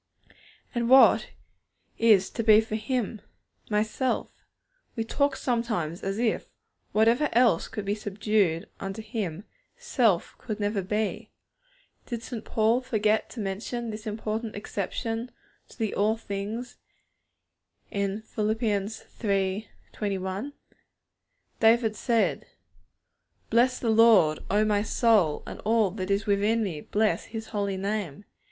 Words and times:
And 0.73 0.89
what 0.89 1.29
is 1.99 2.31
to 2.31 2.43
be 2.43 2.59
for 2.59 2.73
Him? 2.73 3.21
My 3.69 3.83
self. 3.83 4.31
We 4.95 5.03
talk 5.03 5.35
sometimes 5.35 6.01
as 6.01 6.17
if, 6.17 6.49
whatever 6.91 7.29
else 7.33 7.67
could 7.67 7.85
be 7.85 7.93
subdued 7.93 8.67
unto 8.79 9.03
Him, 9.03 9.43
self 9.77 10.33
could 10.39 10.59
never 10.59 10.81
be. 10.81 11.29
Did 12.07 12.23
St. 12.23 12.43
Paul 12.43 12.81
forget 12.81 13.29
to 13.29 13.39
mention 13.39 13.91
this 13.91 14.07
important 14.07 14.55
exception 14.55 15.29
to 15.69 15.77
the 15.77 15.93
'all 15.93 16.17
things' 16.17 16.77
in 17.91 18.23
Phil. 18.23 18.49
iii. 19.23 19.67
21? 19.91 20.53
David 21.59 21.95
said: 21.95 22.47
'Bless 23.51 23.77
the 23.77 23.91
Lord, 23.91 24.39
O 24.49 24.65
my 24.65 24.81
soul, 24.81 25.43
and 25.45 25.59
all 25.59 25.91
that 25.91 26.09
is 26.09 26.25
within 26.25 26.63
me, 26.63 26.81
bless 26.81 27.25
His 27.25 27.49
Holy 27.49 27.77
Name.' 27.77 28.25